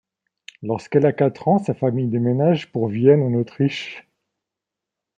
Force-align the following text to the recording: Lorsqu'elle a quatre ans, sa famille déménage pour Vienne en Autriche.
Lorsqu'elle 0.63 1.05
a 1.05 1.13
quatre 1.13 1.47
ans, 1.47 1.59
sa 1.59 1.75
famille 1.75 2.07
déménage 2.07 2.71
pour 2.71 2.87
Vienne 2.87 3.21
en 3.21 3.35
Autriche. 3.35 4.09